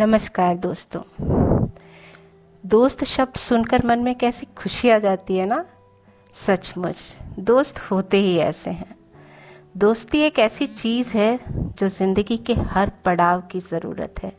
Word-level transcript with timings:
नमस्कार 0.00 0.56
दोस्तों। 0.56 1.00
दोस्त 2.64 3.04
शब्द 3.04 3.34
सुनकर 3.34 3.86
मन 3.86 3.98
में 3.98 4.14
कैसी 4.14 4.46
खुशी 4.58 4.90
आ 4.90 4.98
जाती 4.98 5.36
है 5.36 5.46
ना? 5.46 5.64
सचमुच, 6.34 6.96
दोस्त 7.38 7.78
होते 7.80 8.16
ही 8.16 8.38
ऐसे 8.38 8.70
हैं। 8.70 8.96
दोस्ती 9.76 10.20
एक 10.20 10.38
ऐसी 10.38 10.66
चीज़ 10.66 11.16
है 11.16 11.38
जो 11.52 11.88
ज़िंदगी 11.88 12.36
के 12.36 12.54
हर 12.54 12.92
पड़ाव 13.04 13.40
की 13.40 13.60
ज़रूरत 13.60 14.22
है। 14.22 14.32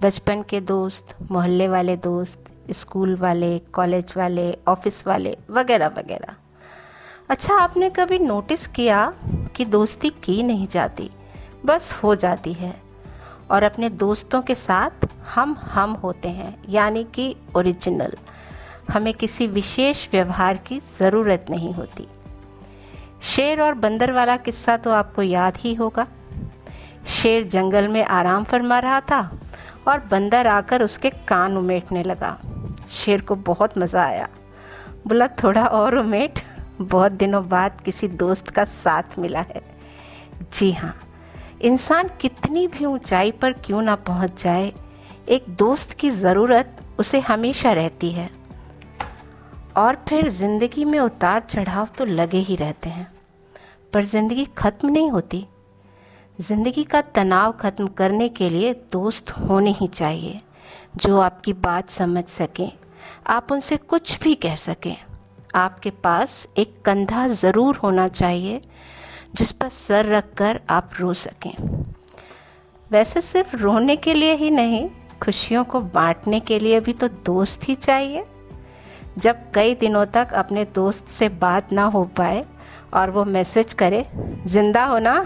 बचपन 0.00 0.42
के 0.42 0.60
दोस्त, 0.60 1.16
मोहल्ले 1.30 1.68
वाले 1.68 1.96
दोस्त, 1.96 2.52
स्कूल 2.70 3.16
वाले, 3.16 3.58
कॉलेज 3.58 4.14
वाले, 4.16 4.52
ऑफ़िस 4.68 5.06
वाले, 5.06 5.36
वगैरह 5.50 5.94
वगैरह। 5.98 6.36
अच्छा 7.30 7.54
आपने 7.54 7.90
कभी 7.90 8.18
नोटिस 8.18 8.66
किया 8.66 9.12
कि 9.56 9.64
दोस्ती 9.64 10.10
की 10.10 10.42
नहीं 10.42 10.66
जाती, 10.66 11.10
बस 11.66 11.92
हो 11.92 12.14
जाती 12.14 12.52
है? 12.52 12.81
और 13.52 13.62
अपने 13.62 13.88
दोस्तों 13.88 14.42
के 14.42 14.54
साथ 14.54 15.06
हम 15.34 15.56
हम 15.62 15.92
होते 15.92 16.28
हैं, 16.28 16.56
यानी 16.68 17.04
कि 17.04 17.36
ओरिजिनल 17.56 18.16
हमें 18.90 19.12
किसी 19.14 19.46
विशेष 19.46 20.06
व्यवहार 20.12 20.56
की 20.56 20.78
ज़रूरत 20.98 21.46
नहीं 21.50 21.72
होती। 21.74 22.08
शेर 23.22 23.60
और 23.60 23.74
बंदर 23.74 24.12
वाला 24.12 24.36
किस्सा 24.36 24.76
तो 24.76 24.90
आपको 24.90 25.22
याद 25.22 25.56
ही 25.56 25.74
होगा। 25.74 26.06
शेर 27.06 27.44
जंगल 27.44 27.88
में 27.88 28.04
आराम 28.04 28.44
फरमा 28.44 28.78
रहा 28.78 29.00
था 29.00 29.20
और 29.88 30.00
बंदर 30.00 30.46
आकर 30.46 30.82
उसके 30.82 31.10
कान 31.10 31.56
उमेटने 31.56 32.02
लगा। 32.02 32.38
शेर 32.90 33.20
को 33.20 33.34
बहुत 33.34 33.78
मज़ा 33.78 34.04
आया। 34.04 34.28
बोला, 35.06 35.26
थोड़ा 35.26 35.66
और 35.66 35.96
उमेट। 35.96 36.38
बहुत 36.80 37.12
दिनों 37.12 37.48
बाद 37.48 37.80
किसी 37.80 38.08
दोस्त 38.08 38.48
का 38.48 38.64
साथ 38.64 39.18
मिला 39.18 39.40
है। 39.40 39.62
जी 40.52 40.72
हाँ। 40.72 40.94
इंसान 41.62 42.08
कितनी 42.20 42.66
भी 42.66 42.84
ऊंचाई 42.84 43.30
पर 43.32 43.52
क्यों 43.56 43.82
ना 43.82 43.94
पहुँच 43.96 44.42
जाए, 44.42 44.72
एक 45.28 45.44
दोस्त 45.48 45.92
की 45.92 46.10
ज़रूरत 46.10 46.76
उसे 46.98 47.20
हमेशा 47.20 47.72
रहती 47.72 48.10
है। 48.10 48.28
और 49.76 49.96
फिर 50.08 50.28
ज़िंदगी 50.30 50.84
में 50.84 50.98
उतार 50.98 51.40
चढ़ाव 51.40 51.88
तो 51.98 52.04
लगे 52.04 52.38
ही 52.38 52.56
रहते 52.56 52.88
हैं। 52.88 53.06
पर 53.92 54.04
ज़िंदगी 54.04 54.44
ख़त्म 54.58 54.88
नहीं 54.88 55.10
होती। 55.10 55.44
ज़िंदगी 56.38 56.84
का 56.84 57.00
तनाव 57.14 57.52
ख़त्म 57.52 57.86
करने 57.88 58.28
के 58.30 58.48
लिए 58.48 58.72
दोस्त 58.92 59.30
होने 59.30 59.70
ही 59.70 59.86
चाहिए, 59.88 60.40
जो 60.96 61.18
आपकी 61.20 61.52
बात 61.52 61.88
समझ 61.90 62.24
सकें। 62.26 62.70
आप 63.28 63.52
उनसे 63.52 63.76
कुछ 63.76 64.18
भी 64.20 64.34
कह 64.36 64.54
सकें। 64.56 64.96
आपके 65.54 65.90
पास 66.02 66.46
एक 66.58 66.74
कंधा 66.84 67.26
ज़रूर 67.28 67.76
होना 67.76 68.08
चाहिए 68.10 68.60
जिस 69.34 69.52
पर 69.52 69.68
सर 69.68 70.06
रख 70.06 70.34
कर 70.36 70.60
आप 70.70 70.90
रो 71.00 71.12
सकें। 71.12 71.84
वैसे 72.90 73.20
सिर्फ़ 73.20 73.56
रोने 73.56 73.96
के 73.96 74.14
लिए 74.14 74.34
ही 74.34 74.50
नहीं, 74.50 74.90
खुशियों 75.22 75.64
को 75.64 75.80
बांटने 75.80 76.40
के 76.40 76.58
लिए 76.58 76.80
भी 76.80 76.92
तो 76.92 77.08
दोस्त 77.08 77.68
ही 77.68 77.74
चाहिए। 77.74 78.24
जब 79.18 79.52
कई 79.54 79.74
दिनों 79.74 80.06
तक 80.06 80.32
अपने 80.32 80.64
दोस्त 80.64 81.08
से 81.08 81.28
बात 81.28 81.72
ना 81.72 81.84
हो 81.84 82.04
पाए 82.04 82.44
और 82.94 83.10
वो 83.10 83.24
मैसेज 83.24 83.72
करे, 83.72 84.06
ज़िंदा 84.46 84.84
हो 84.84 84.98
ना? 84.98 85.24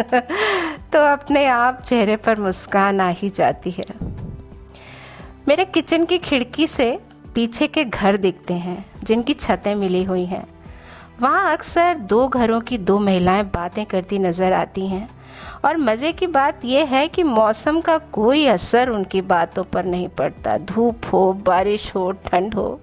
तो 0.92 0.98
अपने 1.12 1.46
आप 1.46 1.82
चेहरे 1.82 2.16
पर 2.16 2.40
मुस्कान 2.40 3.00
आ 3.00 3.08
ही 3.08 3.30
जाती 3.30 3.70
है। 3.70 3.84
मेरे 5.48 5.64
किचन 5.64 6.04
की 6.04 6.18
खिड़की 6.18 6.66
से 6.66 6.98
पीछे 7.34 7.66
के 7.66 7.84
घर 7.84 8.16
दिखते 8.16 8.54
हैं, 8.54 8.90
जिनकी 9.04 9.34
छतें 9.34 9.74
मिली 9.74 10.04
हुई 10.04 10.24
हैं। 10.24 10.59
वहाँ 11.20 11.52
अक्सर 11.52 11.98
दो 11.98 12.28
घरों 12.28 12.60
की 12.60 12.78
दो 12.78 12.98
महिलाएँ 12.98 13.42
बातें 13.44 13.84
करती 13.86 14.18
नज़र 14.18 14.52
आती 14.52 14.86
हैं 14.86 15.08
और 15.64 15.76
मज़े 15.76 16.12
की 16.12 16.26
बात 16.26 16.64
यह 16.64 16.86
है 16.86 17.08
कि 17.08 17.22
मौसम 17.22 17.80
का 17.80 17.98
कोई 17.98 18.46
असर 18.46 18.88
उनकी 18.88 19.20
बातों 19.22 19.64
पर 19.64 19.84
नहीं 19.84 20.08
पड़ता। 20.08 20.56
धूप 20.58 21.00
हो, 21.12 21.32
बारिश 21.32 21.94
हो, 21.94 22.10
ठंड 22.12 22.54
हो। 22.54 22.80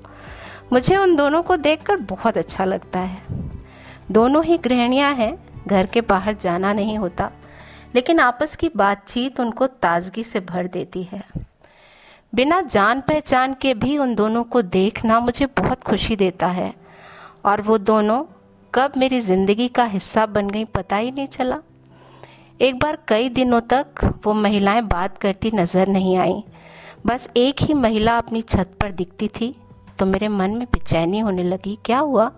मुझे 0.73 0.97
उन 0.97 1.15
दोनों 1.15 1.41
को 1.43 1.57
देखकर 1.57 1.95
बहुत 1.95 2.37
अच्छा 2.37 2.65
लगता 2.65 2.99
है। 2.99 3.21
दोनों 4.11 4.45
ही 4.45 4.57
गृहणियाँ 4.57 5.13
हैं, 5.13 5.37
घर 5.67 5.85
के 5.85 6.01
बाहर 6.01 6.33
जाना 6.33 6.73
नहीं 6.73 6.97
होता, 6.97 7.31
लेकिन 7.95 8.19
आपस 8.19 8.55
की 8.55 8.69
बातचीत 8.75 9.39
उनको 9.39 9.67
ताजगी 9.67 10.23
से 10.23 10.39
भर 10.39 10.67
देती 10.67 11.03
है। 11.03 11.23
बिना 12.33 12.61
जान 12.61 13.01
पहचान 13.01 13.53
के 13.53 13.73
भी 13.73 13.97
उन 13.97 14.15
दोनों 14.15 14.43
को 14.43 14.61
देखना 14.61 15.19
मुझे 15.19 15.45
बहुत 15.45 15.83
खुशी 15.83 16.15
देता 16.15 16.47
है 16.47 16.73
और 17.45 17.61
वो 17.61 17.77
दोनों 17.77 18.23
कब 18.73 18.93
मेरी 18.97 19.19
ज़िंदगी 19.21 19.67
का 19.67 19.83
हिस्सा 19.85 20.25
बन 20.25 20.49
गई 20.49 20.63
पता 20.65 20.95
ही 20.95 21.11
नहीं 21.11 21.27
चला। 21.27 21.55
एक 22.59 22.79
बार 22.79 22.97
कई 23.07 23.29
दिनों 23.29 23.59
तक 23.73 24.03
वो 24.25 24.33
महिलाएँ 24.33 24.81
बात 24.83 25.17
करती 25.17 25.51
नज़र 25.53 25.87
नहीं 25.87 26.15
आई। 26.17 26.43
बस 27.05 27.29
एक 27.37 27.61
ही 27.61 27.73
महिला 27.73 28.17
अपनी 28.17 28.41
छत 28.43 28.75
पर 28.81 28.91
दिखती 28.91 29.27
थी 29.31 29.53
तो 29.99 30.05
मेरे 30.05 30.27
मन 30.27 30.51
में 30.51 30.65
बेचैनी 30.65 31.19
होने 31.19 31.43
लगी, 31.43 31.77
क्या 31.85 31.99
हुआ? 31.99 32.31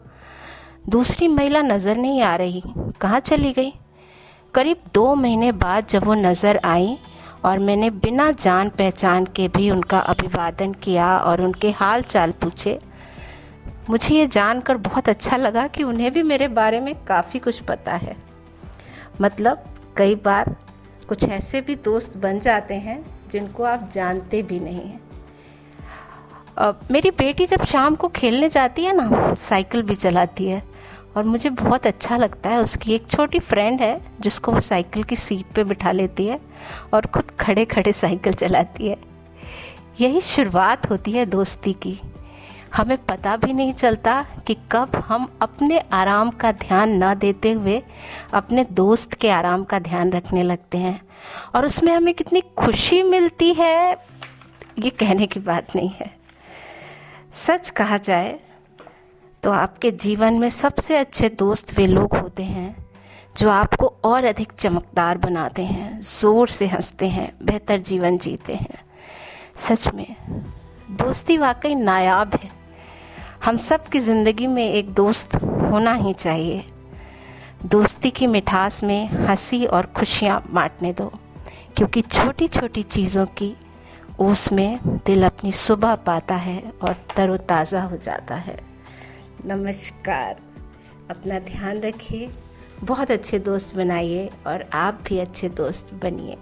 दूसरी 0.89 1.27
महिला 1.27 1.61
नज़र 1.61 1.97
नहीं 1.97 2.21
आ 2.21 2.35
रही, 2.35 2.63
कहाँ 3.01 3.19
चली 3.21 3.51
गई? 3.53 3.73
करीब 4.53 4.83
दो 4.93 5.13
महीने 5.15 5.51
बाद 5.53 5.87
जब 5.87 6.03
वो 6.03 6.13
नज़र 6.15 6.59
आई 6.65 6.97
और 7.45 7.59
मैंने 7.59 7.89
बिना 7.97 8.31
जान 8.33 8.69
पहचान 8.69 9.25
के 9.35 9.47
भी 9.47 9.69
उनका 9.71 9.99
अभिवादन 9.99 10.73
किया 10.73 11.17
और 11.17 11.41
उनके 11.41 11.71
हाल 11.71 12.01
चाल 12.03 12.31
पूछे 12.41 12.79
मुझे 13.89 14.15
ये 14.15 14.25
जानकर 14.27 14.77
बहुत 14.77 15.09
अच्छा 15.09 15.37
लगा 15.37 15.67
कि 15.67 15.83
उन्हें 15.83 16.11
भी 16.11 16.23
मेरे 16.23 16.47
बारे 16.47 16.79
में 16.79 16.93
काफ़ी 17.05 17.39
कुछ 17.39 17.59
पता 17.61 17.93
है। 17.93 18.15
मतलब 19.21 19.63
कई 19.97 20.15
बार 20.15 20.55
कुछ 21.09 21.27
ऐसे 21.29 21.61
भी 21.61 21.75
दोस्त 21.75 22.17
बन 22.17 22.39
जाते 22.39 22.73
हैं 22.73 23.03
जिनको 23.31 23.63
आप 23.63 23.89
जानते 23.91 24.41
भी 24.43 24.59
नहीं 24.59 24.81
हैं। 24.81 24.99
मेरी 26.91 27.11
बेटी 27.11 27.45
जब 27.45 27.63
शाम 27.65 27.95
को 27.95 28.07
खेलने 28.07 28.49
जाती 28.49 28.85
है 28.85 28.95
ना, 28.95 29.33
साइकिल 29.33 29.83
भी 29.83 29.95
चलाती 29.95 30.47
है, 30.47 30.61
और 31.17 31.23
मुझे 31.23 31.49
बहुत 31.49 31.87
अच्छा 31.87 32.17
लगता 32.17 32.49
है। 32.49 32.57
उसकी 32.57 32.93
एक 32.93 33.07
छोटी 33.07 33.39
फ्रेंड 33.39 33.81
है, 33.81 33.99
जिसको 34.19 34.51
वो 34.51 34.59
साइकिल 34.59 35.03
की 35.03 35.15
सीट 35.15 35.53
पे 35.55 35.63
बिठा 35.63 35.91
लेती 35.91 36.25
है, 36.27 36.39
और 36.93 37.05
खुद 37.05 37.31
खड़े 37.39 37.65
खड़े 37.65 37.93
साइकिल 37.93 38.33
चलाती 38.33 38.87
है। 38.87 38.97
यही 40.01 40.21
शुरुआत 40.21 40.89
होती 40.89 41.11
है 41.11 41.25
दोस्ती 41.25 41.73
की। 41.73 41.99
हमें 42.75 42.97
पता 43.05 43.35
भी 43.37 43.53
नहीं 43.53 43.73
चलता 43.73 44.21
कि 44.47 44.55
कब 44.71 44.95
हम 45.05 45.27
अपने 45.41 45.79
आराम 45.93 46.29
का 46.31 46.51
ध्यान 46.51 47.03
न 47.03 47.13
देते 47.15 47.51
हुए 47.51 47.81
अपने 48.33 48.63
दोस्त 48.71 49.13
के 49.13 49.29
आराम 49.29 49.63
का 49.63 49.79
ध्यान 49.79 50.11
रखने 50.11 50.43
लगते 50.43 50.77
हैं। 50.77 50.99
और 51.55 51.65
उसमें 51.65 51.93
हमें 51.93 52.13
कितनी 52.13 52.41
खुशी 52.57 53.01
मिलती 53.03 53.53
है, 53.53 53.91
ये 54.79 54.89
कहने 54.89 55.27
की 55.27 55.39
बात 55.39 55.75
नहीं 55.75 55.89
है। 55.89 56.11
सच 57.33 57.69
कहा 57.69 57.97
जाए 57.97 58.39
तो 59.43 59.51
आपके 59.51 59.91
जीवन 59.91 60.33
में 60.33 60.49
सबसे 60.49 60.97
अच्छे 60.97 61.29
दोस्त 61.29 61.77
वे 61.77 61.87
लोग 61.87 62.15
होते 62.17 62.43
हैं, 62.43 62.75
जो 63.37 63.49
आपको 63.49 63.93
और 64.03 64.25
अधिक 64.25 64.51
चमकदार 64.51 65.17
बनाते 65.17 65.61
हैं, 65.61 66.01
ज़ोर 66.01 66.47
से 66.47 66.67
हँसते 66.67 67.07
हैं, 67.07 67.31
बेहतर 67.43 67.79
जीवन 67.79 68.17
जीते 68.17 68.55
हैं। 68.55 68.83
सच 69.57 69.93
में, 69.93 70.15
दोस्ती 70.91 71.37
वाकई 71.37 71.75
नायाब 71.75 72.35
है। 72.35 72.58
हम 73.45 73.57
सब 73.57 73.87
की 73.87 73.99
ज़िंदगी 73.99 74.47
में 74.47 74.63
एक 74.63 74.89
दोस्त 74.93 75.35
होना 75.35 75.93
ही 75.93 76.13
चाहिए। 76.13 76.63
दोस्ती 77.65 78.09
की 78.09 78.27
मिठास 78.27 78.83
में 78.83 79.07
हँसी 79.07 79.65
और 79.65 79.85
खुशियाँ 79.85 80.41
बांटने 80.51 80.91
दो, 80.93 81.11
क्योंकि 81.77 82.01
छोटी 82.01 82.47
छोटी 82.47 82.83
चीज़ों 82.83 83.25
की 83.25 83.53
ओस 84.19 84.51
में 84.53 84.79
दिल 85.05 85.25
अपनी 85.25 85.51
सुबह 85.51 85.95
पाता 85.95 86.35
है 86.35 86.61
और 86.81 86.95
तरोताज़ा 87.15 87.83
हो 87.83 87.97
जाता 87.97 88.35
है। 88.35 88.57
नमस्कार। 89.45 90.41
अपना 91.09 91.39
ध्यान 91.39 91.79
रखिए। 91.79 92.29
बहुत 92.83 93.11
अच्छे 93.11 93.39
दोस्त 93.39 93.75
बनाइए 93.75 94.29
और 94.47 94.69
आप 94.73 94.99
भी 95.07 95.19
अच्छे 95.19 95.49
दोस्त 95.49 95.93
बनिए। 95.93 96.37